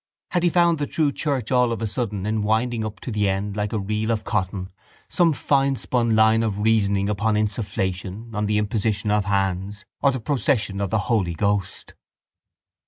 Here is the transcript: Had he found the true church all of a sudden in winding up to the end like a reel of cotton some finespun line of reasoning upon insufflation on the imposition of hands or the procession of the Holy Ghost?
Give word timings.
Had 0.31 0.41
he 0.41 0.49
found 0.49 0.79
the 0.79 0.87
true 0.87 1.11
church 1.11 1.51
all 1.51 1.71
of 1.71 1.79
a 1.79 1.85
sudden 1.85 2.25
in 2.25 2.41
winding 2.41 2.83
up 2.83 2.99
to 3.01 3.11
the 3.11 3.29
end 3.29 3.55
like 3.55 3.71
a 3.71 3.77
reel 3.77 4.09
of 4.09 4.23
cotton 4.23 4.71
some 5.07 5.31
finespun 5.31 6.15
line 6.15 6.41
of 6.41 6.57
reasoning 6.57 7.07
upon 7.07 7.35
insufflation 7.35 8.33
on 8.33 8.47
the 8.47 8.57
imposition 8.57 9.11
of 9.11 9.25
hands 9.25 9.85
or 10.01 10.11
the 10.11 10.19
procession 10.19 10.81
of 10.81 10.89
the 10.89 11.01
Holy 11.11 11.35
Ghost? 11.35 11.93